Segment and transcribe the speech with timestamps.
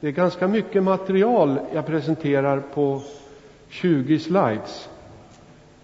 [0.00, 3.02] Det är ganska mycket material jag presenterar på
[3.68, 4.88] 20 slides.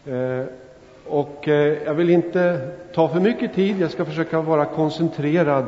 [0.06, 0.44] Eh,
[1.06, 5.64] och eh, jag vill inte ta för mycket tid, jag ska försöka vara koncentrerad.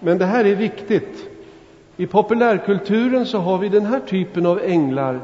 [0.00, 1.28] Men det här är viktigt.
[1.96, 5.20] I populärkulturen så har vi den här typen av änglar.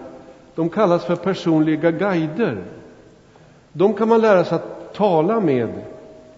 [0.55, 2.65] De kallas för personliga guider.
[3.73, 5.69] De kan man lära sig att tala med.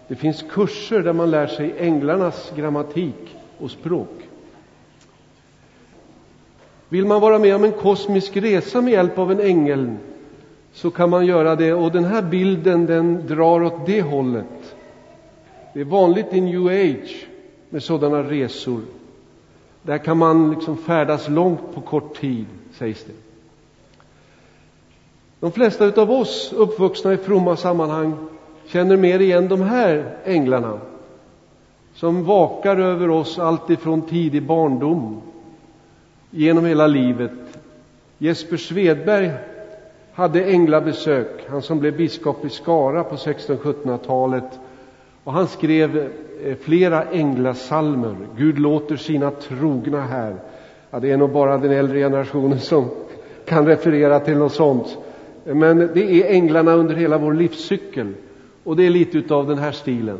[0.08, 4.29] Det finns kurser där man lär sig änglarnas grammatik och språk.
[6.90, 9.90] Vill man vara med om en kosmisk resa med hjälp av en ängel
[10.72, 14.74] så kan man göra det och den här bilden den drar åt det hållet.
[15.74, 17.26] Det är vanligt i new age
[17.70, 18.80] med sådana resor.
[19.82, 23.12] Där kan man liksom färdas långt på kort tid, sägs det.
[25.40, 28.14] De flesta av oss uppvuxna i fromma sammanhang
[28.66, 30.78] känner mer igen de här änglarna
[31.94, 35.22] som vakar över oss alltifrån tidig barndom
[36.30, 37.30] genom hela livet.
[38.18, 39.30] Jesper Svedberg
[40.12, 44.58] hade änglabesök, han som blev biskop i Skara på 1600-1700-talet.
[45.24, 45.96] Och han skrev
[46.44, 48.16] eh, flera änglasalmer.
[48.36, 50.36] Gud låter sina trogna här.
[50.90, 52.88] Ja, det är nog bara den äldre generationen som
[53.44, 54.98] kan referera till något sånt.
[55.44, 58.14] Men det är änglarna under hela vår livscykel.
[58.64, 60.18] Och det är lite av den här stilen.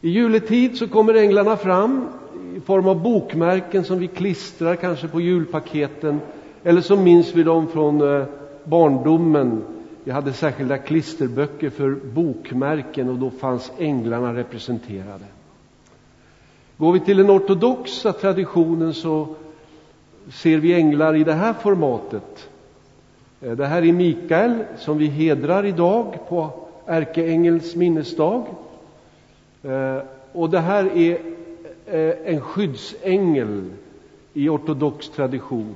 [0.00, 2.08] I juletid så kommer änglarna fram
[2.56, 6.20] i form av bokmärken som vi klistrar kanske på julpaketen.
[6.64, 8.24] Eller så minns vi dem från eh,
[8.64, 9.62] barndomen.
[10.04, 15.24] Vi hade särskilda klisterböcker för bokmärken och då fanns änglarna representerade.
[16.76, 19.34] Går vi till den ortodoxa traditionen så
[20.32, 22.48] ser vi änglar i det här formatet.
[23.40, 26.50] Eh, det här är Mikael som vi hedrar idag på
[26.86, 28.44] ärkeängels minnesdag.
[29.62, 29.98] Eh,
[30.32, 31.18] och det här är
[31.92, 33.70] Eh, en skyddsängel
[34.32, 35.74] i ortodox tradition.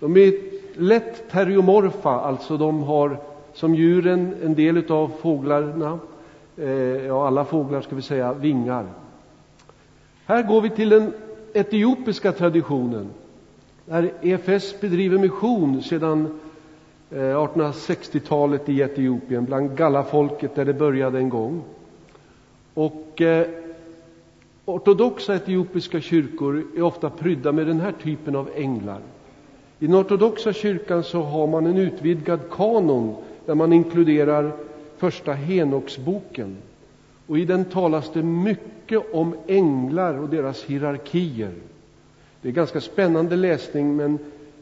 [0.00, 0.32] De är
[0.74, 3.18] lätt teriomorfa, alltså de har
[3.54, 5.98] som djuren, en del av fåglarna,
[6.56, 6.68] eh,
[7.06, 8.86] ja alla fåglar ska vi säga, vingar.
[10.26, 11.12] Här går vi till den
[11.52, 13.08] etiopiska traditionen
[13.84, 16.40] där EFS bedriver mission sedan
[17.10, 21.62] eh, 1860-talet i Etiopien, bland gallafolket där det började en gång.
[22.74, 23.22] Och
[24.66, 29.00] ortodoxa etiopiska kyrkor är ofta prydda med den här typen av änglar.
[29.78, 33.16] I den ortodoxa kyrkan så har man en utvidgad kanon
[33.46, 34.52] där man inkluderar
[34.96, 36.56] första Henoksboken.
[37.26, 41.52] Och i den talas det mycket om änglar och deras hierarkier.
[42.42, 44.18] Det är ganska spännande läsning, men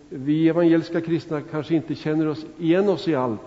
[0.09, 3.41] vi evangeliska kristna kanske inte känner oss igen oss i allt.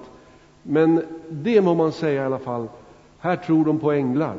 [0.63, 2.67] Men det må man säga i alla fall,
[3.19, 4.35] här tror de på änglar.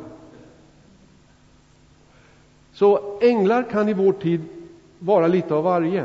[2.78, 4.40] Så änglar kan i vår tid
[4.98, 6.04] vara lite av varje.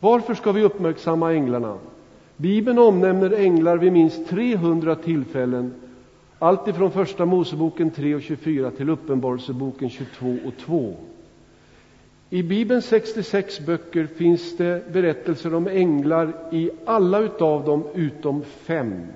[0.00, 1.78] Varför ska vi uppmärksamma änglarna?
[2.36, 5.74] Bibeln omnämner änglar vid minst 300 tillfällen
[6.38, 10.94] allt ifrån Första Moseboken 3 och 24 till Uppenbarelseboken 22 och 2.
[12.30, 19.06] I Bibelns 66 böcker finns det berättelser om änglar i alla utav dem utom fem.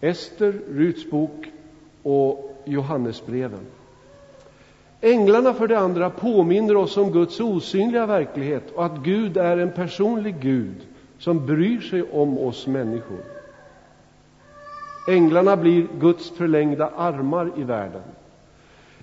[0.00, 1.48] Ester, Ruts bok
[2.08, 3.66] och Johannesbreven.
[5.00, 9.72] Änglarna för det andra påminner oss om Guds osynliga verklighet och att Gud är en
[9.72, 10.86] personlig Gud
[11.18, 13.18] som bryr sig om oss människor.
[15.08, 18.02] Änglarna blir Guds förlängda armar i världen.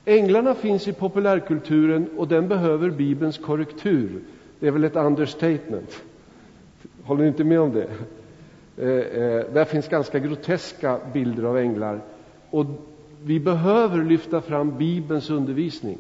[0.06, 4.22] Änglarna finns i populärkulturen och den behöver Bibelns korrektur.
[4.60, 6.04] Det är väl ett understatement?
[7.04, 7.88] Håller ni inte med om det?
[8.78, 12.00] Eh, eh, där finns ganska groteska bilder av änglar.
[12.50, 12.66] Och
[13.25, 15.97] vi behöver lyfta fram Bibelns undervisning.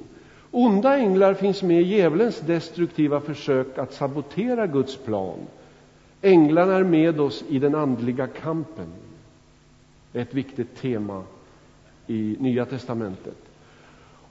[0.51, 5.37] Onda änglar finns med i djävulens destruktiva försök att sabotera Guds plan.
[6.21, 8.85] Änglarna är med oss i den andliga kampen.
[10.11, 11.23] Det är ett viktigt tema
[12.07, 13.37] i Nya testamentet.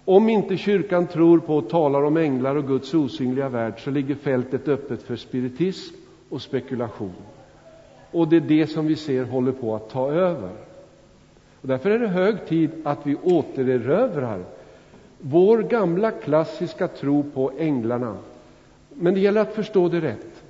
[0.05, 4.15] Om inte kyrkan tror på och talar om änglar och Guds osynliga värld så ligger
[4.15, 5.95] fältet öppet för spiritism
[6.29, 7.15] och spekulation.
[8.11, 10.51] Och det är det som vi ser håller på att ta över.
[11.65, 14.45] Och därför är det hög tid att vi återerövrar
[15.19, 18.17] vår gamla klassiska tro på änglarna.
[18.95, 20.43] Men det gäller att förstå det rätt.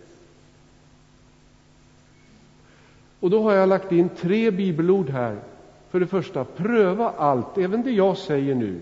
[3.21, 5.37] Och då har jag lagt in tre bibelord här.
[5.91, 8.81] För det första, pröva allt, även det jag säger nu.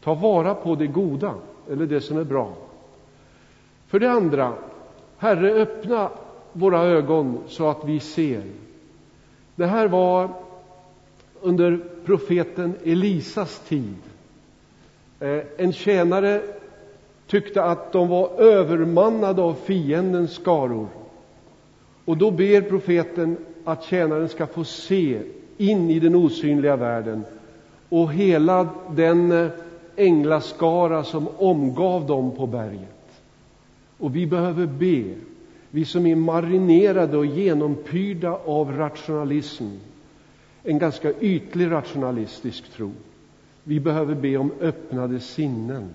[0.00, 1.34] Ta vara på det goda,
[1.70, 2.52] eller det som är bra.
[3.86, 4.52] För det andra,
[5.18, 6.10] Herre, öppna
[6.52, 8.42] våra ögon så att vi ser.
[9.56, 10.28] Det här var
[11.42, 13.94] under profeten Elisas tid.
[15.20, 16.42] Eh, en tjänare
[17.26, 20.88] tyckte att de var övermannade av fiendens skaror.
[22.04, 25.20] Och då ber profeten att tjänaren ska få se
[25.56, 27.24] in i den osynliga världen
[27.88, 29.50] och hela den eh,
[29.96, 33.22] änglaskara som omgav dem på berget.
[33.98, 35.14] Och vi behöver be,
[35.70, 39.64] vi som är marinerade och genompyrda av rationalism,
[40.64, 42.90] en ganska ytlig rationalistisk tro.
[43.64, 45.90] Vi behöver be om öppnade sinnen.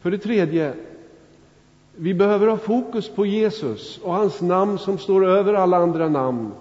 [0.00, 0.74] För det tredje,
[1.96, 6.52] vi behöver ha fokus på Jesus och hans namn som står över alla andra namn.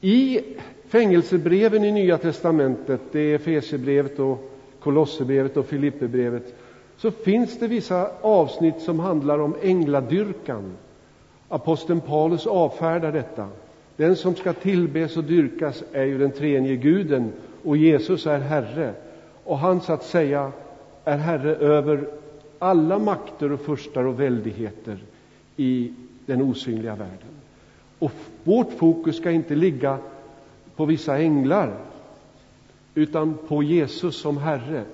[0.00, 0.40] I
[0.88, 6.54] fängelsebreven i Nya testamentet, det är Efesierbrevet och Kolosserbrevet och Filipperbrevet,
[6.96, 10.72] så finns det vissa avsnitt som handlar om ängladyrkan.
[11.48, 13.48] Aposteln Paulus avfärdar detta.
[13.98, 17.32] Den som ska tillbes och dyrkas är ju den treenige guden
[17.64, 18.94] och Jesus är Herre.
[19.44, 20.52] Och han så att säga
[21.04, 22.08] är Herre över
[22.58, 24.98] alla makter och furstar och väldigheter
[25.56, 25.92] i
[26.26, 27.28] den osynliga världen.
[27.98, 28.12] Och
[28.44, 29.98] vårt fokus ska inte ligga
[30.76, 31.74] på vissa änglar,
[32.94, 34.84] utan på Jesus som Herre.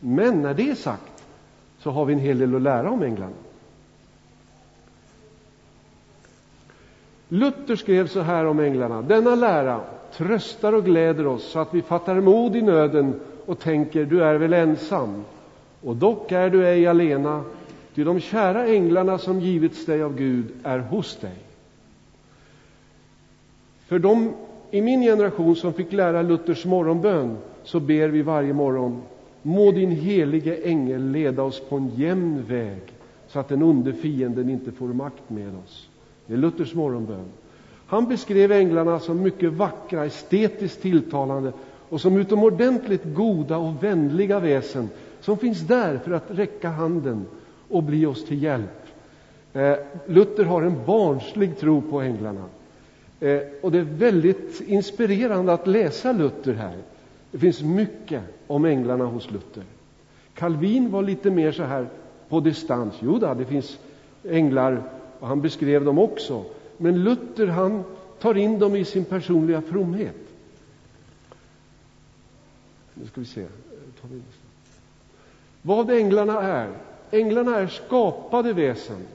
[0.00, 1.24] Men när det är sagt
[1.78, 3.32] så har vi en hel del att lära om änglarna.
[7.28, 9.02] Luther skrev så här om änglarna.
[9.02, 9.80] Denna lära
[10.12, 14.34] tröstar och gläder oss så att vi fattar mod i nöden och tänker, du är
[14.34, 15.24] väl ensam.
[15.82, 17.44] Och dock är du ej alena,
[17.94, 21.36] ty de kära änglarna som givits dig av Gud är hos dig.
[23.86, 24.32] För de
[24.70, 29.02] i min generation som fick lära Luthers morgonbön så ber vi varje morgon
[29.42, 32.82] Må din helige ängel leda oss på en jämn väg
[33.28, 35.87] så att den onde fienden inte får makt med oss.
[36.28, 37.24] Det är Luthers morgonbön.
[37.86, 41.52] Han beskrev änglarna som mycket vackra, estetiskt tilltalande
[41.88, 44.88] och som utomordentligt goda och vänliga väsen
[45.20, 47.26] som finns där för att räcka handen
[47.68, 48.86] och bli oss till hjälp.
[49.52, 49.74] Eh,
[50.06, 52.44] Luther har en barnslig tro på änglarna.
[53.20, 56.76] Eh, och det är väldigt inspirerande att läsa Luther här.
[57.30, 59.62] Det finns mycket om änglarna hos Luther.
[60.34, 61.86] Calvin var lite mer så här
[62.28, 62.94] på distans.
[63.00, 63.78] Jo då, det finns
[64.24, 64.82] änglar
[65.20, 66.44] och han beskrev dem också.
[66.76, 67.84] Men Luther han
[68.18, 70.16] tar in dem i sin personliga fromhet.
[72.94, 73.46] Nu ska vi se.
[75.62, 76.70] Vad änglarna är.
[77.10, 79.06] Änglarna är skapade väsen.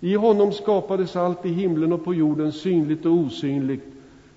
[0.00, 3.84] I honom skapades allt i himlen och på jorden, synligt och osynligt.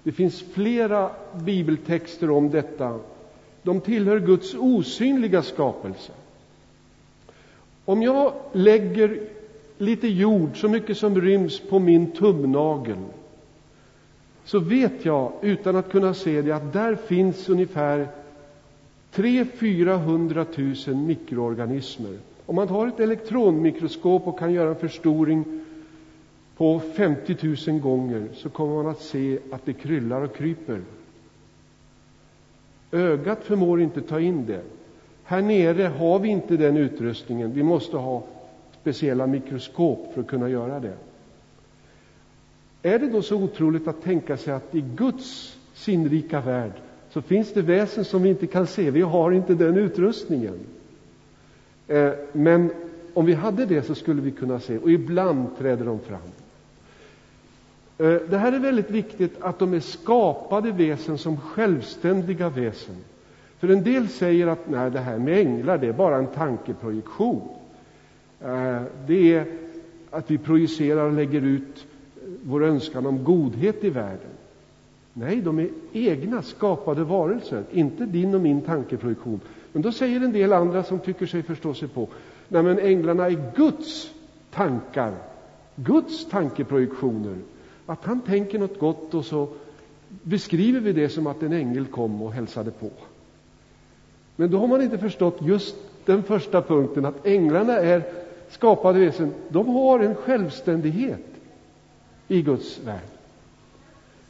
[0.04, 3.00] Det finns flera bibeltexter om detta.
[3.64, 6.12] De tillhör Guds osynliga skapelse.
[7.86, 9.22] Om jag lägger
[9.78, 12.98] lite jord, så mycket som ryms på min tumnagel,
[14.46, 18.08] så vet jag utan att kunna se det att där finns ungefär
[19.12, 20.46] 300
[20.88, 22.18] 000 mikroorganismer.
[22.46, 25.64] Om man har ett elektronmikroskop och kan göra en förstoring
[26.58, 30.82] på 50 000 gånger så kommer man att se att det kryllar och kryper.
[32.92, 34.62] Ögat förmår inte ta in det.
[35.24, 37.54] Här nere har vi inte den utrustningen.
[37.54, 38.24] Vi måste ha
[38.88, 40.94] speciella mikroskop för att kunna göra det.
[42.82, 46.72] Är det då så otroligt att tänka sig att i Guds sinnrika värld
[47.10, 48.92] så finns det väsen som vi inte kan se.
[48.92, 50.60] Vi har inte den utrustningen.
[51.88, 52.72] Eh, men
[53.14, 56.20] om vi hade det så skulle vi kunna se, och ibland träder de fram.
[57.98, 62.96] Eh, det här är väldigt viktigt att de är skapade väsen som självständiga väsen.
[63.60, 67.57] För en del säger att nej, det här med änglar det är bara en tankeprojektion.
[68.42, 69.46] Eh, det är
[70.10, 74.38] att vi projicerar och lägger ut eh, vår önskan om godhet i världen.
[75.14, 79.40] Nej, de är egna skapade varelser, inte din och min tankeprojektion.
[79.74, 82.08] Men då säger en del andra som tycker sig förstå sig på,
[82.48, 84.12] nej men änglarna är Guds
[84.52, 85.14] tankar,
[85.76, 87.36] Guds tankeprojektioner.
[87.86, 89.48] Att han tänker något gott och så
[90.24, 92.90] beskriver vi det som att en ängel kom och hälsade på.
[94.36, 95.76] Men då har man inte förstått just
[96.06, 98.04] den första punkten, att änglarna är
[98.50, 99.34] skapade väsen.
[99.50, 101.26] De har en självständighet
[102.28, 103.00] i Guds värld.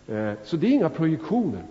[0.08, 1.64] Eh, så det är inga projektioner.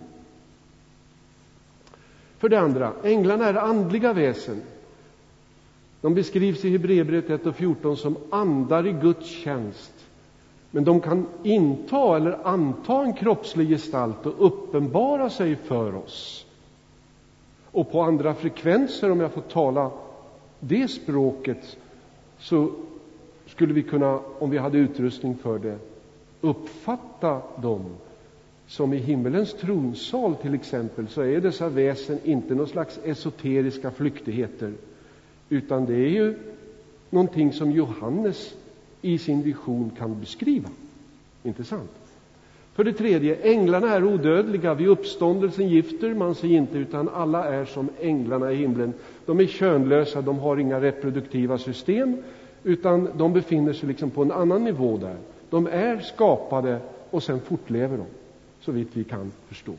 [2.37, 4.61] För det andra, änglarna är andliga väsen.
[6.01, 9.93] De beskrivs i Hebreerbrevet 1 och 14 som andar i Guds tjänst.
[10.71, 16.45] Men de kan inta eller anta en kroppslig gestalt och uppenbara sig för oss.
[17.71, 19.91] Och på andra frekvenser, om jag får tala
[20.59, 21.77] det språket,
[22.39, 22.71] så
[23.45, 25.77] skulle vi kunna, om vi hade utrustning för det,
[26.41, 27.85] uppfatta dem
[28.67, 34.73] som i himmelens tronsal till exempel, så är dessa väsen inte någon slags esoteriska flyktigheter,
[35.49, 36.37] utan det är ju
[37.09, 38.53] någonting som Johannes
[39.01, 40.69] i sin vision kan beskriva.
[41.43, 41.91] inte sant?
[42.77, 44.73] För det tredje, änglarna är odödliga.
[44.73, 48.93] Vid uppståndelsen gifter man sig inte, utan alla är som änglarna i himlen.
[49.25, 52.17] De är könlösa, de har inga reproduktiva system,
[52.63, 55.15] utan de befinner sig liksom på en annan nivå där.
[55.49, 56.79] De är skapade
[57.09, 58.05] och sen fortlever de,
[58.61, 59.73] så vitt vi kan förstå.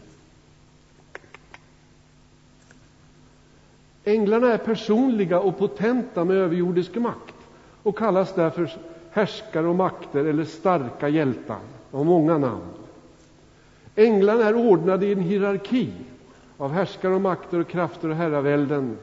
[4.04, 7.34] Änglarna är personliga och potenta med överjordisk makt
[7.82, 8.70] och kallas därför
[9.10, 11.58] härskare och makter eller starka hjältar.
[11.90, 12.62] De har många namn.
[13.98, 15.88] Änglarna är ordnade i en hierarki
[16.56, 18.96] av härskare och makter och krafter och herravälden.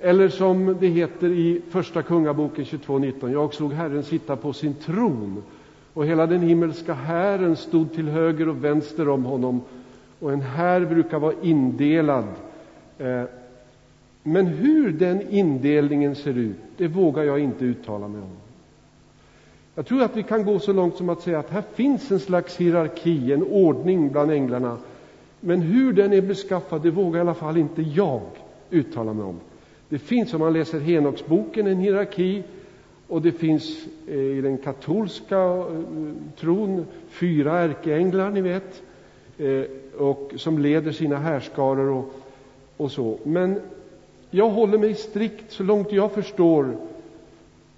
[0.00, 3.32] Eller som det heter i Första Kungaboken 22.19.
[3.32, 5.42] Jag såg Herren sitta på sin tron
[5.94, 9.60] och hela den himmelska hären stod till höger och vänster om honom.
[10.20, 12.24] Och en här brukar vara indelad.
[12.98, 13.22] Eh,
[14.22, 18.45] men hur den indelningen ser ut, det vågar jag inte uttala mig om.
[19.78, 22.20] Jag tror att vi kan gå så långt som att säga att här finns en
[22.20, 24.78] slags hierarki, en ordning bland änglarna.
[25.40, 28.20] Men hur den är beskaffad, det vågar i alla fall inte jag
[28.70, 29.36] uttala mig om.
[29.88, 32.42] Det finns, om man läser Henoksboken, en hierarki
[33.08, 35.64] och det finns eh, i den katolska eh,
[36.40, 38.82] tron fyra ärkeänglar, ni vet,
[39.38, 39.62] eh,
[39.98, 42.14] och som leder sina härskaror och,
[42.76, 43.18] och så.
[43.22, 43.60] Men
[44.30, 46.76] jag håller mig strikt, så långt jag förstår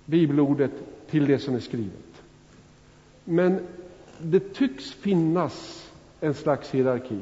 [0.05, 0.73] bibelordet,
[1.11, 2.23] till det som är skrivet.
[3.25, 3.61] Men
[4.19, 5.89] det tycks finnas
[6.21, 7.19] en slags hierarki.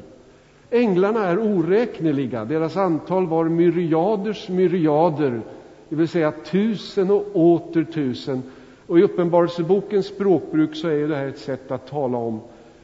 [0.69, 2.45] Änglarna är oräkneliga.
[2.45, 5.41] Deras antal var myriaders myriader,
[5.89, 8.43] det vill säga tusen och åter tusen.
[8.87, 12.41] Och i Uppenbarelsebokens språkbruk så är det här ett sätt att tala om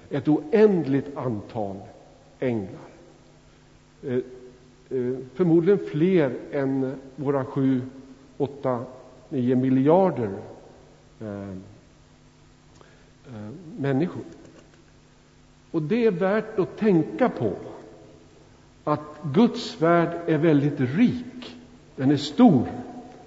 [0.10, 1.76] ett oändligt antal
[2.40, 2.80] änglar.
[4.04, 7.82] Eh, eh, förmodligen fler än våra sju,
[8.38, 8.80] åtta,
[9.30, 10.30] nio miljarder
[11.22, 11.62] Ehm.
[13.28, 14.24] Eh, människor.
[15.72, 17.54] Och det är värt att tänka på
[18.84, 21.56] att Guds värld är väldigt rik.
[21.96, 22.68] Den är stor.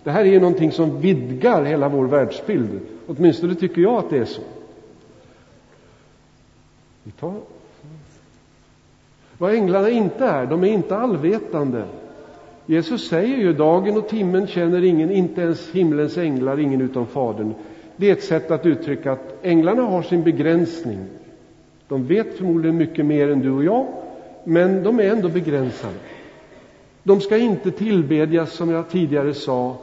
[0.05, 2.81] Det här är någonting som vidgar hela vår världsbild.
[3.07, 4.43] Åtminstone tycker jag att det är så.
[7.03, 7.35] Vi tar...
[9.39, 11.85] Vad änglarna inte är, de är inte allvetande.
[12.67, 17.55] Jesus säger ju dagen och timmen känner ingen, inte ens himlens änglar, ingen utom Fadern.
[17.97, 20.99] Det är ett sätt att uttrycka att änglarna har sin begränsning.
[21.89, 23.87] De vet förmodligen mycket mer än du och jag,
[24.45, 25.95] men de är ändå begränsade.
[27.03, 29.77] De ska inte tillbedjas, som jag tidigare sa.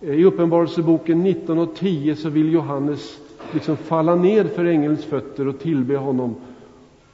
[0.00, 3.18] I Uppenbarelseboken 19 och 10 så vill Johannes
[3.52, 6.34] liksom falla ned för ängelns fötter och tillbe honom.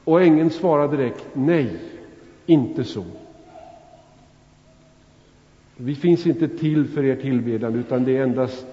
[0.04, 1.76] Och ängeln svarar direkt nej,
[2.47, 3.04] inte så.
[5.76, 8.66] Vi finns inte till för er tillbedjan, utan det är endast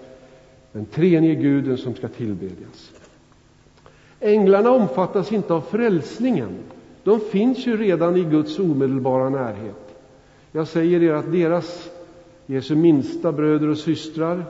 [0.72, 2.92] den treenige guden som ska tillbedjas.
[4.20, 6.58] Änglarna omfattas inte av frälsningen.
[7.04, 9.96] De finns ju redan i Guds omedelbara närhet.
[10.52, 11.90] Jag säger er att deras,
[12.46, 14.46] Jesu minsta bröder och systrar,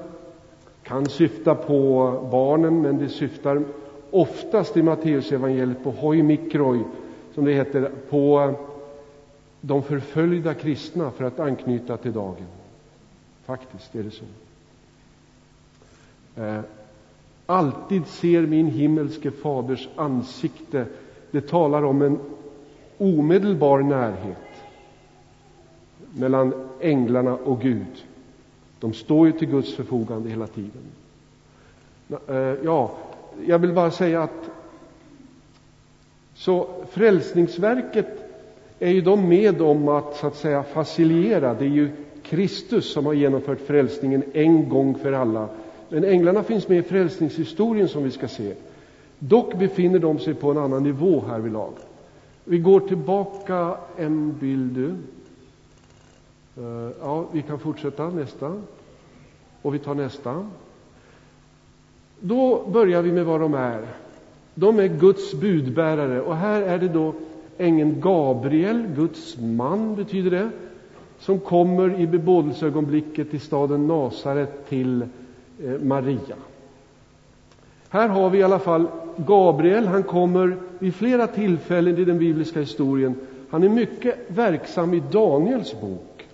[0.84, 3.64] kan syfta på barnen, men det syftar
[4.12, 6.84] oftast i Matteusevangeliet på hoi mikroi,
[7.34, 8.54] som det heter, på
[9.62, 12.46] de förföljda kristna, för att anknyta till dagen.
[13.46, 14.26] Faktiskt är det så.
[16.40, 16.60] Eh,
[17.46, 20.86] alltid ser min himmelske faders ansikte.
[21.32, 22.20] Det talar om en
[22.98, 24.38] omedelbar närhet
[26.14, 28.06] mellan änglarna och Gud.
[28.80, 30.82] De står ju till Guds förfogande hela tiden.
[32.28, 32.92] Eh, ja,
[33.46, 34.50] jag vill bara säga att
[36.34, 38.08] så frälsningsverket
[38.80, 41.54] är ju de med om att så att säga faciliera.
[41.54, 41.92] Det är ju
[42.24, 45.50] Kristus som har genomfört frälsningen en gång för alla
[45.90, 48.54] men änglarna finns med i frälsningshistorien som vi ska se.
[49.20, 51.74] Dock befinner de sig på en annan nivå härvidlag.
[52.44, 54.78] Vi går tillbaka en bild.
[56.58, 58.62] Eh, ja, vi kan fortsätta nästa.
[59.62, 60.46] Och vi tar nästa.
[62.20, 63.86] Då börjar vi med vad de är.
[64.56, 67.14] De är Guds budbärare och här är det då
[67.58, 70.50] ängeln Gabriel, Guds man betyder det,
[71.20, 75.06] som kommer i bebådelseögonblicket till staden Nasaret till
[75.64, 76.36] Eh, Maria.
[77.90, 79.88] Här har vi i alla fall Gabriel.
[79.88, 83.16] Han kommer vid flera tillfällen i den bibliska historien.
[83.50, 86.28] Han är mycket verksam i Daniels bok.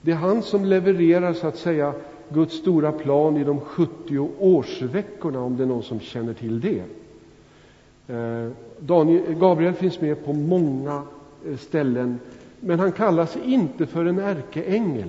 [0.00, 1.92] Det är han som levererar, så att säga,
[2.28, 6.82] Guds stora plan i de 70 årsveckorna, om det är någon som känner till det.
[8.14, 11.02] Eh, Daniel, Gabriel finns med på många
[11.46, 12.18] eh, ställen,
[12.60, 15.08] men han kallas inte för en ärkeängel.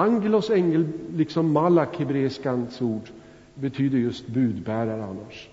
[0.00, 3.10] Angelos ängel, liksom malak, hebreiskans ord,
[3.54, 5.48] betyder just budbärare annars.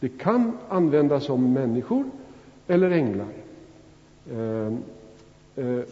[0.00, 2.04] Det kan användas om människor
[2.66, 3.32] eller änglar.
[4.32, 4.72] Eh,
[5.56, 5.82] eh,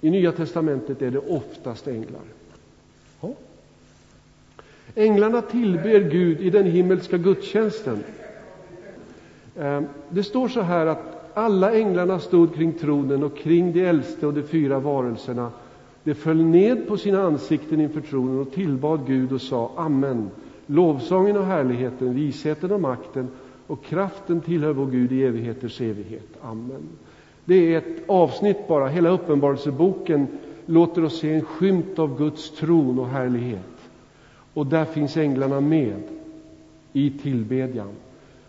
[0.00, 2.22] I Nya testamentet är det oftast änglar.
[4.94, 8.04] Änglarna tillber Gud i den himmelska gudstjänsten.
[9.56, 14.26] Eh, det står så här att alla änglarna stod kring tronen och kring de äldste
[14.26, 15.50] och de fyra varelserna.
[16.06, 20.30] De föll ned på sina ansikten inför tronen och tillbad Gud och sa Amen.
[20.66, 23.28] Lovsången och härligheten, visheten och makten
[23.66, 26.28] och kraften tillhör vår Gud i evigheters evighet.
[26.42, 26.82] Amen.
[27.44, 28.88] Det är ett avsnitt bara.
[28.88, 30.26] Hela Uppenbarelseboken
[30.66, 33.90] låter oss se en skymt av Guds tron och härlighet.
[34.54, 36.02] Och där finns änglarna med
[36.92, 37.92] i tillbedjan.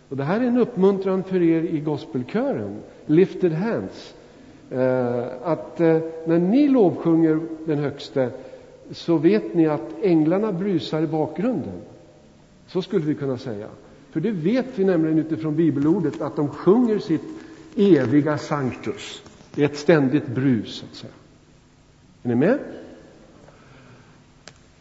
[0.08, 4.14] Och det här är en uppmuntran för er i gospelkören, Lifted Hands.
[4.70, 8.30] Eh, att eh, när ni lovsjunger den högste
[8.90, 11.80] så vet ni att änglarna brusar i bakgrunden.
[12.66, 13.68] Så skulle vi kunna säga.
[14.10, 17.22] För det vet vi nämligen utifrån bibelordet att de sjunger sitt
[17.76, 19.22] eviga sanctus.
[19.54, 21.12] Det är ett ständigt brus, så att säga.
[22.22, 22.58] Är ni med?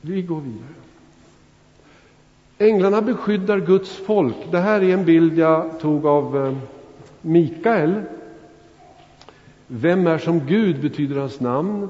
[0.02, 0.74] Vi går vidare.
[2.58, 4.36] Änglarna beskyddar Guds folk.
[4.52, 6.58] Det här är en bild jag tog av eh,
[7.22, 8.02] Mikael.
[9.68, 11.90] Vem är som Gud betyder hans namn.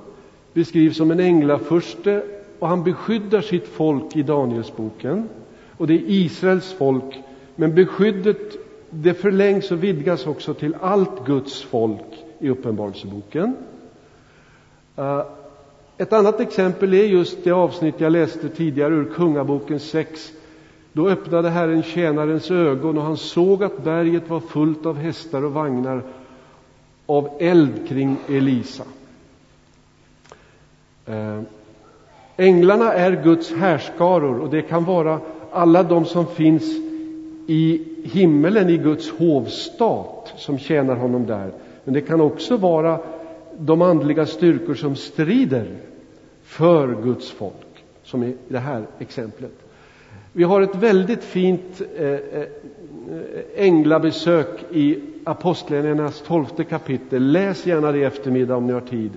[0.53, 2.23] Beskrivs som en änglafurste
[2.59, 5.29] och han beskyddar sitt folk i Danielsboken.
[5.77, 7.23] Och det är Israels folk.
[7.55, 8.57] Men beskyddet
[8.89, 13.55] det förlängs och vidgas också till allt Guds folk i Uppenbarelseboken.
[14.95, 15.21] Eh,
[15.97, 20.31] ett annat exempel är just det avsnitt jag läste tidigare ur Kungaboken 6
[20.93, 25.53] då öppnade Herren tjänarens ögon och han såg att berget var fullt av hästar och
[25.53, 26.03] vagnar
[27.07, 28.83] av eld kring Elisa.
[31.05, 31.41] Eh,
[32.37, 35.19] änglarna är Guds härskaror och det kan vara
[35.51, 36.63] alla de som finns
[37.47, 41.51] i himmelen i Guds hovstat som tjänar honom där.
[41.83, 42.99] Men det kan också vara
[43.57, 45.67] de andliga styrkor som strider
[46.43, 49.51] för Guds folk, som i det här exemplet.
[50.33, 52.47] Vi har ett väldigt fint eh, eh,
[53.55, 57.31] änglabesök i Apostlagärningarnas tolfte kapitel.
[57.31, 59.11] Läs gärna det i eftermiddag om ni har tid.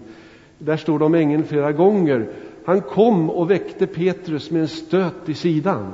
[0.59, 2.29] Där står det om ängeln flera gånger.
[2.65, 5.93] Han kom och väckte Petrus med en stöt i sidan.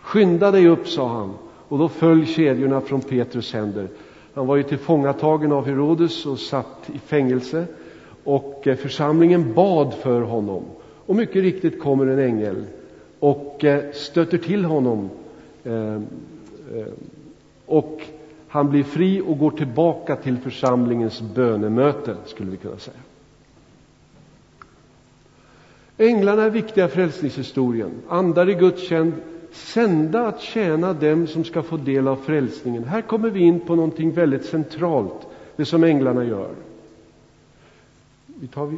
[0.00, 1.34] Skynda dig upp, sa han,
[1.68, 3.88] och då föll kedjorna från Petrus händer.
[4.34, 7.66] Han var ju tillfångatagen av Herodes och satt i fängelse
[8.24, 10.62] och eh, församlingen bad för honom.
[11.06, 12.64] Och mycket riktigt kommer en ängel
[13.18, 15.10] och eh, stöter till honom.
[15.64, 16.06] Ehm,
[16.74, 16.86] ehm,
[17.66, 18.02] och
[18.54, 22.96] han blir fri och går tillbaka till församlingens bönemöte, skulle vi kunna säga.
[25.98, 27.90] Änglarna är viktiga i frälsningshistorien.
[28.08, 29.18] Andar i Guds tjänst,
[29.52, 32.84] sända att tjäna dem som ska få del av frälsningen.
[32.84, 36.50] Här kommer vi in på någonting väldigt centralt, det som änglarna gör.
[38.26, 38.72] Vi tar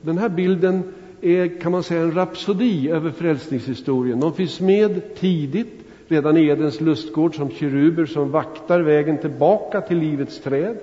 [0.00, 0.82] Den här bilden
[1.20, 4.20] är, kan man säga, en rapsodi över frälsningshistorien.
[4.20, 5.79] De finns med tidigt,
[6.10, 10.76] redan i Edens lustgård, som keruber som vaktar vägen tillbaka till livets träd.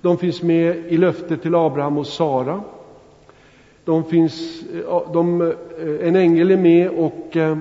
[0.00, 2.60] De finns med i löftet till Abraham och Sara.
[3.84, 7.58] De finns, eh, de, eh, en ängel är med och eh,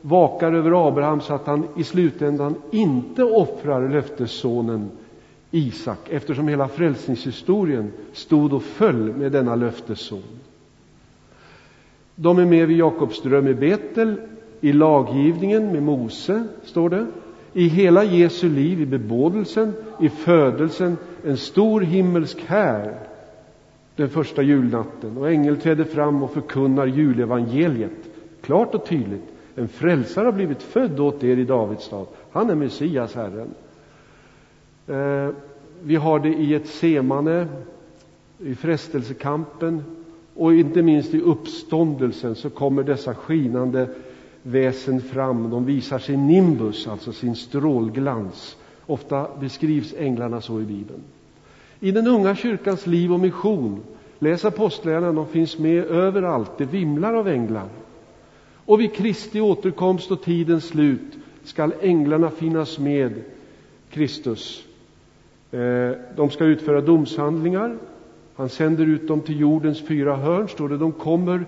[0.00, 4.90] vakar över Abraham så att han i slutändan inte offrar löftessonen
[5.50, 10.22] Isak, eftersom hela frälsningshistorien stod och föll med denna löftesson.
[12.14, 14.16] De är med vid Jakobs dröm i Betel,
[14.60, 17.06] i laggivningen med Mose, står det,
[17.52, 22.98] i hela Jesu liv, i bebådelsen, i födelsen, en stor himmelsk här
[23.96, 25.16] den första julnatten.
[25.16, 29.24] Och ängel träder fram och förkunnar julevangeliet, klart och tydligt.
[29.54, 32.06] En frälsare har blivit född åt er i Davids stad.
[32.32, 33.48] Han är Messias, Herren.
[34.86, 35.34] Eh,
[35.82, 37.46] vi har det i ett semane,
[38.38, 39.84] i frestelsekampen,
[40.34, 43.88] och inte minst i uppståndelsen så kommer dessa skinande
[44.42, 45.50] väsen fram.
[45.50, 48.56] De visar sin nimbus, alltså sin strålglans.
[48.86, 51.00] Ofta beskrivs änglarna så i Bibeln.
[51.80, 53.80] I den unga kyrkans liv och mission,
[54.18, 56.50] läs apostlagärningarna, de finns med överallt.
[56.58, 57.68] Det vimlar av änglar.
[58.64, 63.12] Och vid Kristi återkomst och tidens slut skall änglarna finnas med
[63.90, 64.64] Kristus.
[65.50, 67.76] Eh, de ska utföra domshandlingar,
[68.36, 70.76] han sänder ut dem till jordens fyra hörn, står det.
[70.76, 71.46] De kommer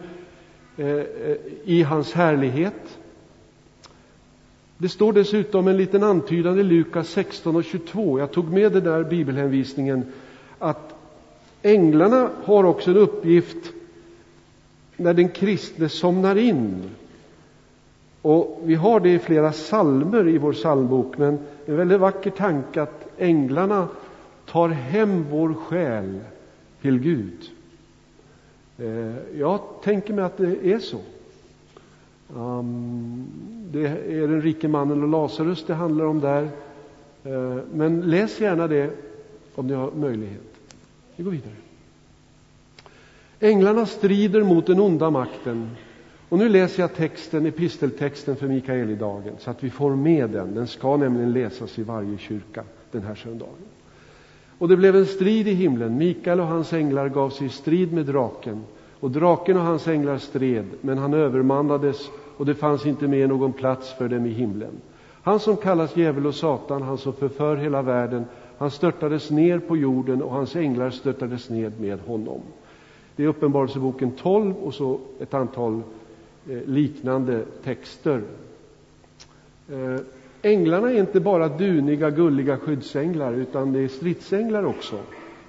[1.65, 2.99] i hans härlighet.
[4.79, 8.19] Det står dessutom en liten antydan i Lukas 16 och 22.
[8.19, 10.13] Jag tog med den där bibelhänvisningen
[10.59, 10.95] att
[11.63, 13.73] änglarna har också en uppgift
[14.97, 16.83] när den kristne somnar in.
[18.23, 22.83] Och vi har det i flera salmer i vår psalmbok, men en väldigt vacker tanke
[22.83, 23.89] att änglarna
[24.47, 26.21] tar hem vår själ
[26.83, 27.51] till Gud.
[28.81, 31.01] Eh, jag tänker mig att det är så.
[32.37, 33.27] Ehm,
[33.73, 36.49] det är den rike mannen och Lazarus det handlar om där.
[37.25, 38.91] Eh, men läs gärna det
[39.55, 40.55] om ni har möjlighet.
[41.17, 41.55] Vi går vidare.
[43.41, 45.71] Änglarna strider mot den onda makten.
[46.29, 50.55] Och nu läser jag texten, episteltexten för Mikaelidagen så att vi får med den.
[50.55, 53.55] Den ska nämligen läsas i varje kyrka den här söndagen.
[54.61, 55.99] Och det blev en strid i himlen.
[55.99, 58.65] Mikael och hans änglar gav sig i strid med draken.
[59.01, 63.53] Och draken och hans änglar stred, men han övermannades och det fanns inte mer någon
[63.53, 64.71] plats för dem i himlen.
[65.23, 68.25] Han som kallas djävul och Satan, han som förför hela världen,
[68.59, 72.41] han störtades ner på jorden och hans änglar störtades ned med honom.
[73.17, 75.83] Det är Uppenbarelseboken 12 och så ett antal
[76.49, 78.23] eh, liknande texter.
[79.69, 80.01] Eh,
[80.43, 84.99] Änglarna är inte bara duniga, gulliga skyddsänglar, utan det är stridsänglar också.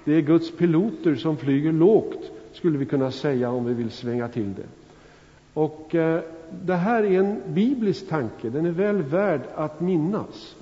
[0.04, 4.28] Det är Guds piloter som flyger lågt, skulle vi kunna säga om vi vill svänga
[4.28, 4.66] till det.
[5.54, 6.20] Och eh,
[6.64, 10.56] det här är en biblisk tanke, den är väl värd att minnas.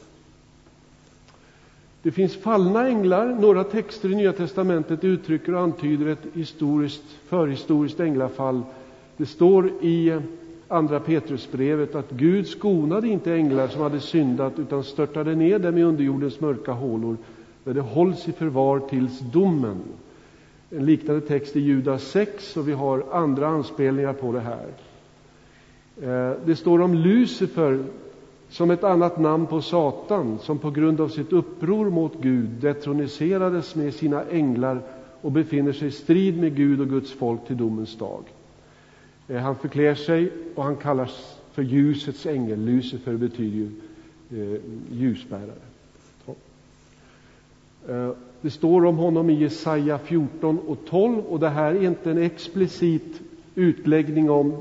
[2.03, 3.27] Det finns fallna änglar.
[3.40, 8.62] Några texter i Nya testamentet uttrycker och antyder ett historiskt, förhistoriskt änglafall.
[9.16, 10.21] Det står i
[10.73, 15.83] Andra Petrusbrevet att Gud skonade inte änglar som hade syndat utan störtade ner dem i
[15.83, 17.17] underjordens mörka hålor
[17.65, 19.79] där de hålls i förvar tills domen.
[20.71, 24.67] En liknande text i Judas 6 och vi har andra anspelningar på det här.
[26.03, 27.85] Eh, det står om Lucifer
[28.49, 33.75] som ett annat namn på Satan, som på grund av sitt uppror mot Gud detroniserades
[33.75, 34.81] med sina änglar
[35.21, 38.23] och befinner sig i strid med Gud och Guds folk till domens dag.
[39.31, 42.64] Eh, han förklär sig och han kallas för ljusets ängel.
[42.64, 43.71] Lucifer betyder ju
[44.55, 44.61] eh,
[44.93, 45.53] ljusbärare.
[47.88, 52.11] Eh, det står om honom i Jesaja 14 och 12 och det här är inte
[52.11, 53.21] en explicit
[53.55, 54.57] utläggning om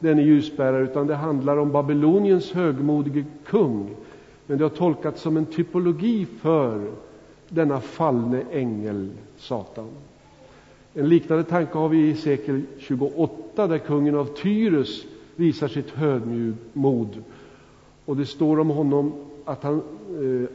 [0.00, 3.90] denne ljusbärare, utan det handlar om Babyloniens högmodige kung.
[4.46, 6.92] Men det har tolkats som en typologi för
[7.48, 9.88] denna fallne ängel, Satan.
[10.94, 15.04] En liknande tanke har vi i sekel 28, där kungen av Tyrus
[15.36, 17.22] visar sitt högmod.
[18.04, 19.12] Och det står om honom
[19.44, 19.82] att han,
[20.20, 20.48] eh,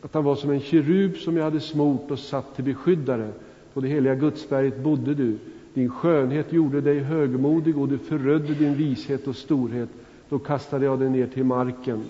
[0.00, 3.28] att han var som en kerub som jag hade smort och satt till beskyddare.
[3.72, 5.38] På det heliga Gudsberget bodde du.
[5.74, 9.88] Din skönhet gjorde dig högmodig och du förödde din vishet och storhet.
[10.28, 12.04] Då kastade jag dig ner till marken.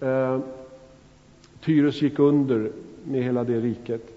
[0.00, 0.40] Eh,
[1.64, 2.70] Tyrus gick under
[3.04, 4.11] med hela det riket.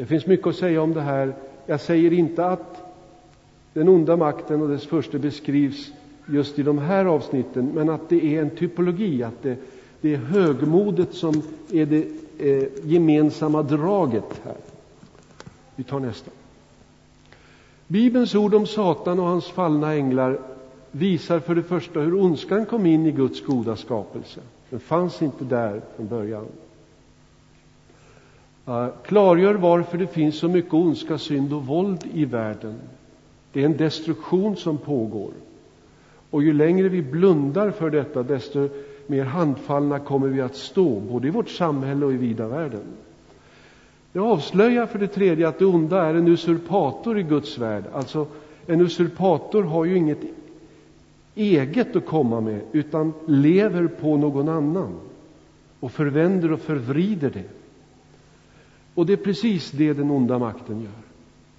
[0.00, 1.34] Det finns mycket att säga om det här.
[1.66, 2.94] Jag säger inte att
[3.72, 5.92] den onda makten och dess första beskrivs
[6.28, 9.56] just i de här avsnitten, men att det är en typologi, att det,
[10.00, 12.06] det är högmodet som är det
[12.38, 14.56] eh, gemensamma draget här.
[15.76, 16.30] Vi tar nästa.
[17.86, 20.38] Bibelns ord om Satan och hans fallna änglar
[20.90, 24.40] visar för det första hur ondskan kom in i Guds goda skapelse.
[24.70, 26.46] Den fanns inte där från början.
[29.02, 32.74] Klargör varför det finns så mycket ondska, synd och våld i världen.
[33.52, 35.30] Det är en destruktion som pågår.
[36.30, 38.68] Och ju längre vi blundar för detta, desto
[39.06, 42.82] mer handfallna kommer vi att stå, både i vårt samhälle och i vida världen.
[44.12, 47.84] Det avslöjar för det tredje att det onda är en usurpator i Guds värld.
[47.92, 48.26] Alltså,
[48.66, 50.20] en usurpator har ju inget
[51.34, 54.94] eget att komma med, utan lever på någon annan
[55.80, 57.59] och förvänder och förvrider det.
[59.00, 61.02] Och det är precis det den onda makten gör.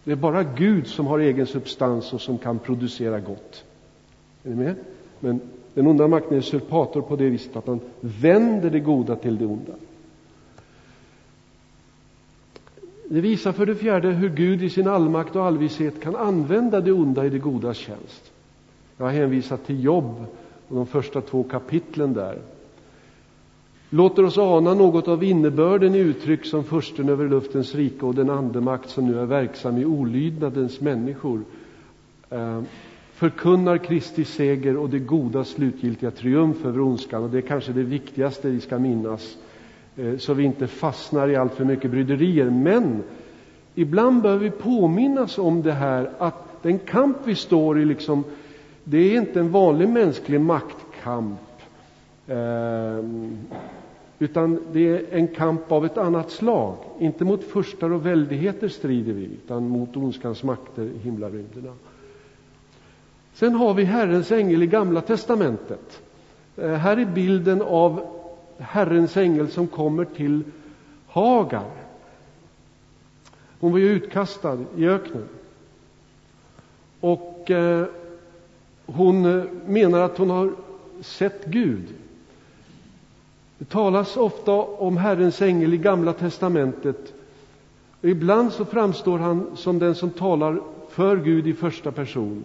[0.03, 3.63] Det är bara Gud som har egen substans och som kan producera gott.
[4.43, 4.75] Är ni med?
[5.19, 5.39] Men
[5.73, 9.45] den onda makten är usurpator på det viset att han vänder det goda till det
[9.45, 9.73] onda.
[13.09, 16.91] Det visar för det fjärde hur Gud i sin allmakt och allvishet kan använda det
[16.91, 18.31] onda i det godas tjänst.
[18.97, 20.25] Jag har hänvisat till Jobb
[20.67, 22.39] och de första två kapitlen där.
[23.93, 28.29] Låter oss ana något av innebörden i uttryck som fursten över luftens rike och den
[28.29, 31.43] andemakt som nu är verksam i olydnadens människor
[32.29, 32.61] eh,
[33.13, 37.23] förkunnar Kristi seger och det goda slutgiltiga triumf över ondskan.
[37.23, 39.37] Och det är kanske det viktigaste vi ska minnas
[39.97, 42.49] eh, så vi inte fastnar i allt för mycket bryderier.
[42.49, 43.03] Men
[43.75, 48.23] ibland bör vi påminnas om det här att den kamp vi står i, liksom,
[48.83, 51.39] det är inte en vanlig mänsklig maktkamp
[52.27, 53.03] eh,
[54.21, 56.75] utan det är en kamp av ett annat slag.
[56.99, 61.73] Inte mot furstar och väldigheter strider vi, utan mot ondskans makter i himlarymderna.
[63.33, 66.01] Sen har vi Herrens ängel i Gamla testamentet.
[66.57, 68.05] Eh, här är bilden av
[68.57, 70.43] Herrens ängel som kommer till
[71.07, 71.71] Hagar.
[73.59, 75.27] Hon var ju utkastad i öknen.
[76.99, 77.85] Och eh,
[78.85, 80.51] hon menar att hon har
[81.01, 81.85] sett Gud.
[83.61, 87.13] Det talas ofta om Herrens ängel i Gamla testamentet.
[88.01, 92.43] Ibland så framstår han som den som talar för Gud i första person,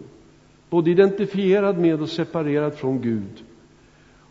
[0.69, 3.43] både identifierad med och separerad från Gud.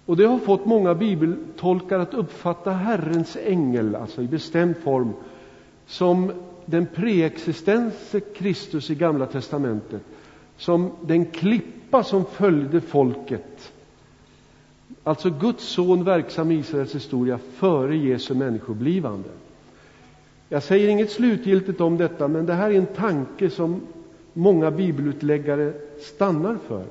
[0.07, 5.13] Och det har fått många bibeltolkare att uppfatta Herrens ängel, alltså i bestämd form,
[5.87, 6.33] som
[6.67, 10.03] den preexistense Kristus i Gamla testamentet,
[10.57, 13.73] som den klippa som följde folket.
[15.07, 19.29] Alltså Guds son verksam i Israels historia före Jesu människoblivande.
[20.49, 23.81] Jag säger inget slutgiltigt om detta, men det här är en tanke som
[24.33, 26.85] många bibelutläggare stannar för.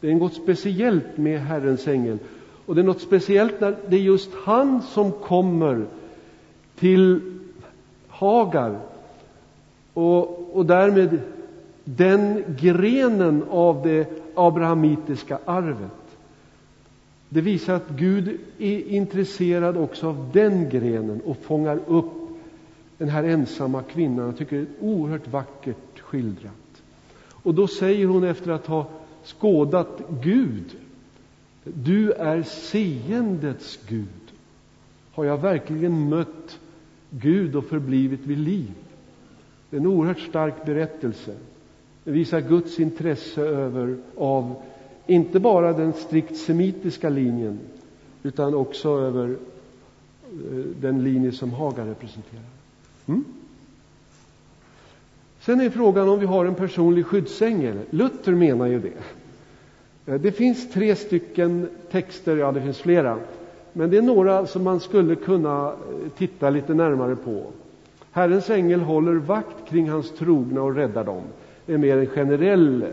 [0.00, 2.18] Det är något speciellt med Herrens ängel
[2.66, 5.84] och det är något speciellt när det är just han som kommer
[6.78, 7.20] till
[8.08, 8.78] Hagar
[9.94, 11.18] och, och därmed
[11.84, 16.07] den grenen av det abrahamitiska arvet.
[17.28, 22.12] Det visar att Gud är intresserad också av den grenen och fångar upp
[22.98, 24.26] den här ensamma kvinnan.
[24.26, 26.82] Jag tycker det är oerhört vackert skildrat.
[27.30, 28.86] Och då säger hon efter att ha
[29.24, 30.64] skådat Gud
[31.74, 34.08] du är seendets Gud.
[35.12, 36.58] Har jag verkligen mött
[37.10, 38.70] Gud och förblivit vid liv?
[39.70, 41.34] Det är en oerhört stark berättelse.
[42.04, 44.54] Den visar Guds intresse över, av
[45.08, 47.58] inte bara den strikt semitiska linjen
[48.22, 52.42] utan också över eh, den linje som Haga representerar.
[53.06, 53.24] Mm?
[55.40, 57.78] Sen är frågan om vi har en personlig skyddsängel.
[57.90, 58.92] Luther menar ju det.
[60.12, 63.18] Eh, det finns tre stycken texter, ja det finns flera,
[63.72, 67.46] men det är några som man skulle kunna eh, titta lite närmare på.
[68.10, 71.22] Herrens ängel håller vakt kring hans trogna och räddar dem.
[71.66, 72.84] Det är mer en generell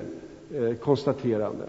[0.54, 1.65] eh, konstaterande.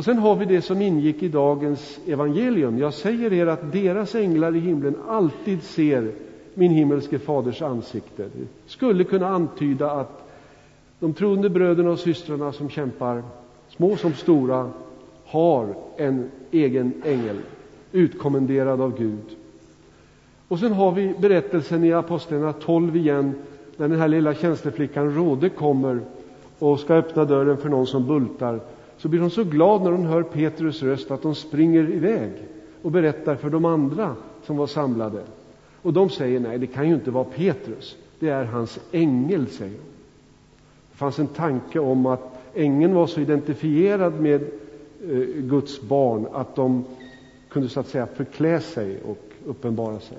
[0.00, 2.78] Och sen har vi det som ingick i dagens evangelium.
[2.78, 6.12] Jag säger er att deras änglar i himlen alltid ser
[6.54, 8.22] min himmelske faders ansikte.
[8.22, 10.30] Det skulle kunna antyda att
[10.98, 13.22] de troende bröderna och systrarna som kämpar
[13.68, 14.70] små som stora,
[15.24, 17.36] har en egen ängel,
[17.92, 19.36] utkommenderad av Gud.
[20.48, 23.34] Och sen har vi berättelsen i Apostlagärningarna 12 igen,
[23.76, 26.00] när den här lilla tjänsteflickan Råde kommer
[26.58, 28.60] och ska öppna dörren för någon som bultar.
[29.00, 32.32] Så blir hon så glad när hon hör Petrus röst att hon springer iväg
[32.82, 35.22] och berättar för de andra som var samlade.
[35.82, 37.96] Och de säger nej, det kan ju inte vara Petrus.
[38.18, 39.86] Det är hans ängel, säger hon.
[40.90, 44.42] Det fanns en tanke om att ängeln var så identifierad med
[45.10, 46.84] eh, Guds barn att de
[47.48, 50.18] kunde så att säga förklä sig och uppenbara sig.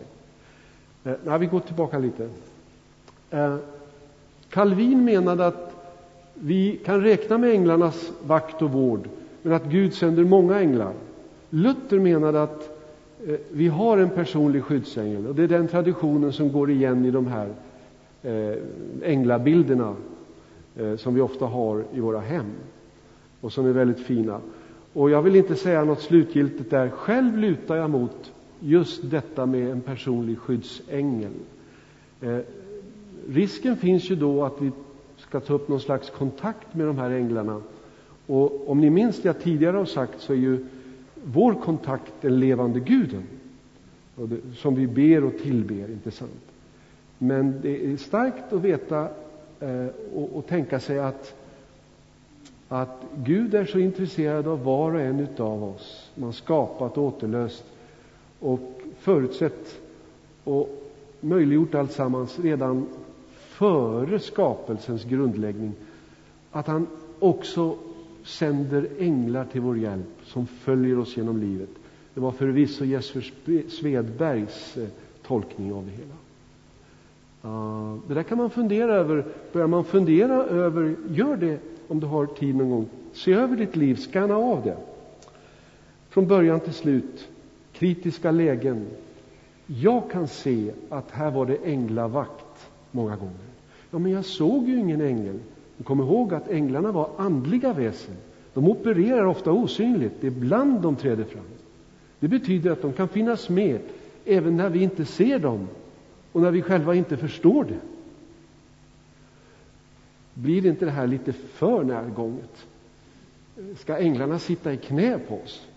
[1.03, 2.29] Eh, nej, vi går tillbaka lite.
[3.29, 3.55] Eh,
[4.49, 5.70] Calvin menade att
[6.43, 9.09] vi kan räkna med änglarnas vakt och vård,
[9.41, 10.93] men att Gud sänder många änglar.
[11.49, 12.69] Luther menade att
[13.27, 17.11] eh, vi har en personlig skyddsängel och det är den traditionen som går igen i
[17.11, 17.49] de här
[18.23, 18.57] eh,
[19.03, 19.95] änglabilderna
[20.75, 22.51] eh, som vi ofta har i våra hem
[23.41, 24.39] och som är väldigt fina.
[24.93, 26.89] Och jag vill inte säga något slutgiltigt där.
[26.89, 31.31] Själv lutar jag mot just detta med en personlig skyddsängel.
[33.27, 34.71] Risken finns ju då att vi
[35.31, 37.61] ska ta upp någon slags kontakt med de här änglarna.
[38.27, 40.65] Och om ni minns det jag tidigare har sagt så är ju
[41.23, 43.23] vår kontakt den levande guden
[44.55, 46.41] som vi ber och tillber, inte sant?
[47.17, 49.07] Men det är starkt att veta
[49.59, 51.35] eh, och, och tänka sig att,
[52.67, 56.11] att Gud är så intresserad av var och en av oss.
[56.15, 57.63] Man skapat och återlöst
[58.39, 59.79] och förutsett
[60.43, 62.87] och möjliggjort alltsammans redan
[63.61, 65.73] före skapelsens grundläggning.
[66.51, 66.87] Att han
[67.19, 67.77] också
[68.23, 71.69] sänder änglar till vår hjälp som följer oss genom livet.
[72.13, 73.31] Det var förvisso Jesper
[73.69, 74.87] Svedbergs eh,
[75.27, 76.13] tolkning av det hela.
[77.41, 79.25] Ah, det där kan man fundera över.
[79.53, 82.89] Börjar man fundera över, gör det om du har tid någon gång.
[83.13, 84.77] Se över ditt liv, Skanna av det.
[86.09, 87.27] Från början till slut,
[87.73, 88.87] kritiska lägen.
[89.65, 93.50] Jag kan se att här var det änglavakt många gånger.
[93.91, 95.39] Ja, men jag såg ju ingen ängel.
[95.77, 98.15] Men kom ihåg att änglarna var andliga väsen.
[98.53, 101.43] De opererar ofta osynligt, det är ibland de träder fram.
[102.19, 103.79] Det betyder att de kan finnas med
[104.25, 105.67] även när vi inte ser dem
[106.31, 107.79] och när vi själva inte förstår det.
[110.33, 112.65] Blir inte det här lite för närgånget?
[113.77, 115.67] Ska änglarna sitta i knä på oss?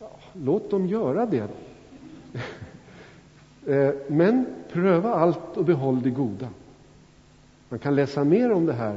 [0.00, 1.48] Ja, låt dem göra det.
[3.66, 6.48] Eh, men pröva allt och behåll det goda.
[7.68, 8.96] Man kan läsa mer om det här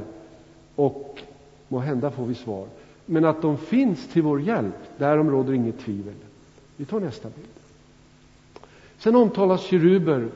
[0.76, 1.20] och
[1.68, 2.66] må hända får vi svar.
[3.06, 6.14] Men att de finns till vår hjälp, därom råder inget tvivel.
[6.76, 7.48] Vi tar nästa bild.
[8.98, 10.28] Sen omtalas keruber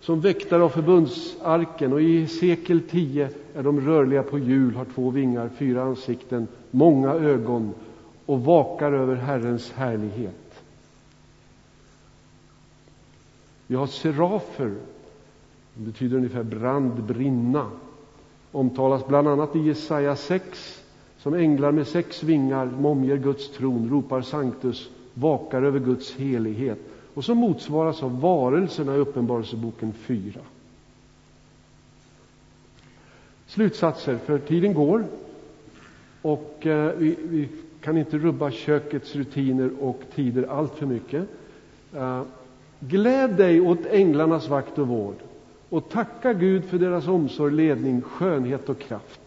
[0.00, 5.10] som väktare av förbundsarken och i sekel 10 är de rörliga på hjul, har två
[5.10, 7.74] vingar, fyra ansikten, många ögon
[8.26, 10.62] och vakar över Herrens härlighet.
[13.66, 14.74] Vi har serafer,
[15.78, 17.70] det betyder ungefär brand, brinna,
[18.52, 20.82] omtalas bland annat i Jesaja 6
[21.18, 26.78] som änglar med sex vingar omger Guds tron, ropar Sanctus, vakar över Guds helighet
[27.14, 30.40] och som motsvaras av varelserna i Uppenbarelseboken 4.
[33.46, 35.04] Slutsatser, för tiden går
[36.22, 37.48] och eh, vi, vi,
[37.80, 41.28] kan inte rubba kökets rutiner och tider allt för mycket.
[41.94, 42.22] Eh,
[42.80, 45.16] gläd dig åt änglarnas vakt och vård
[45.68, 49.20] och tacka Gud för deras omsorg, ledning, skönhet och kraft.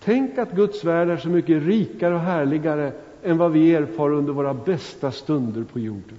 [0.00, 4.32] Tänk att Guds värld är så mycket rikare och härligare än vad vi erfar under
[4.32, 6.18] våra bästa stunder på jorden.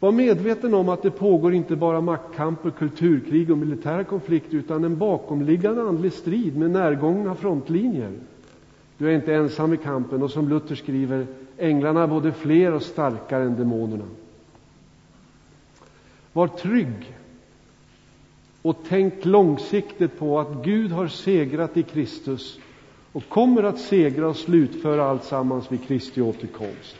[0.00, 4.98] Var medveten om att det pågår inte bara maktkamper, kulturkrig och militära konflikter utan en
[4.98, 8.12] bakomliggande andlig strid med närgångna frontlinjer.
[8.98, 11.26] Du är inte ensam i kampen och som Luther skriver,
[11.62, 14.04] änglarna är både fler och starkare än demonerna.
[16.32, 17.16] Var trygg
[18.62, 22.58] och tänk långsiktigt på att Gud har segrat i Kristus
[23.12, 26.96] och kommer att segra och slutföra alltsammans vid Kristi återkomst.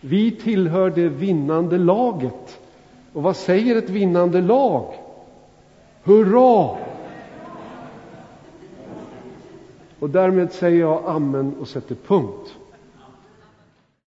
[0.00, 2.60] Vi tillhör det vinnande laget.
[3.12, 4.94] Och vad säger ett vinnande lag?
[6.02, 6.76] Hurra!
[9.98, 12.57] Och därmed säger jag amen och sätter punkt.